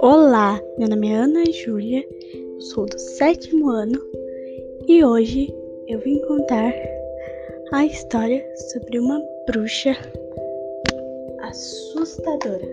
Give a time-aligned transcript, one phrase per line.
[0.00, 2.04] Olá, meu nome é Ana Júlia,
[2.60, 4.00] sou do sétimo ano
[4.86, 5.52] e hoje
[5.88, 6.72] eu vim contar
[7.72, 9.96] a história sobre uma bruxa
[11.40, 12.68] assustadora.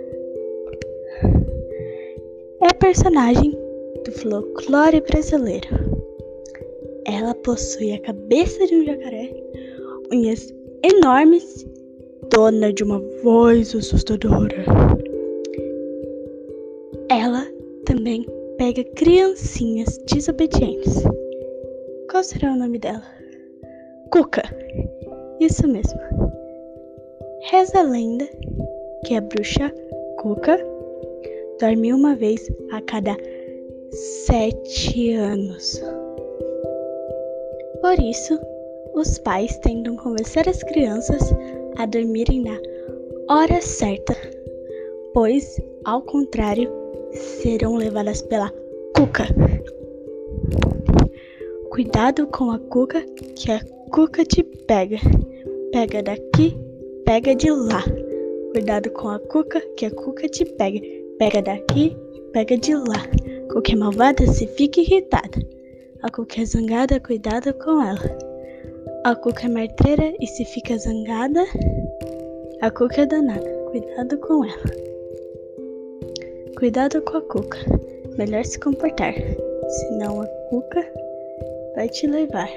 [2.62, 3.58] É a personagem
[4.06, 5.68] do folclore brasileiro.
[7.08, 9.34] Ela possui a cabeça de um jacaré,
[10.12, 10.54] unhas
[10.84, 11.71] enormes,
[12.32, 14.64] dona de uma voz assustadora.
[17.10, 17.46] Ela
[17.86, 18.26] também
[18.58, 21.04] pega criancinhas desobedientes.
[22.10, 23.04] Qual será o nome dela?
[24.14, 24.44] Cuca.
[25.42, 26.00] Isso mesmo.
[27.50, 28.26] Reza a lenda
[29.06, 29.70] que a bruxa
[30.18, 30.58] Cuca
[31.60, 33.18] dorme uma vez a cada
[34.26, 35.82] sete anos.
[37.82, 38.40] Por isso,
[38.94, 41.34] os pais tentam convencer as crianças
[41.78, 42.60] a dormirem na
[43.30, 44.16] hora certa,
[45.14, 46.70] pois, ao contrário,
[47.12, 48.52] serão levadas pela
[48.96, 49.26] cuca.
[51.70, 53.02] Cuidado com a cuca,
[53.36, 54.98] que a cuca te pega.
[55.72, 56.58] Pega daqui,
[57.06, 57.84] pega de lá.
[58.52, 60.80] Cuidado com a cuca, que a cuca te pega.
[61.18, 61.96] Pega daqui,
[62.34, 63.08] pega de lá.
[63.72, 65.40] É malvada, se fica irritada.
[66.02, 68.31] A cuca é zangada, cuidado com ela.
[69.04, 71.44] A cuca é marteira e se fica zangada,
[72.62, 73.50] a cuca é danada.
[73.72, 74.72] Cuidado com ela.
[76.56, 77.58] Cuidado com a cuca.
[78.16, 79.16] Melhor se comportar,
[79.68, 80.88] senão a cuca
[81.76, 82.48] vai te levar.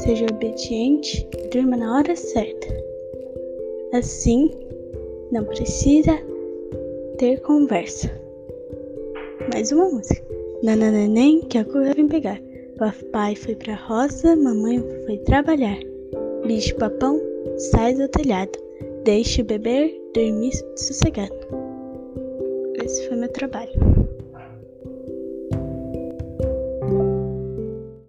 [0.00, 2.66] Seja obediente e durma na hora certa.
[3.94, 4.50] Assim,
[5.30, 6.18] não precisa
[7.16, 8.10] ter conversa.
[9.54, 10.22] Mais uma música.
[10.62, 12.51] Nananeném que a cuca vem pegar.
[12.78, 15.78] Papai foi pra roça, mamãe foi trabalhar.
[16.46, 17.20] Bicho papão,
[17.56, 18.58] sai do telhado.
[19.04, 21.34] Deixe o beber dormir sossegado.
[22.82, 24.01] Esse foi meu trabalho.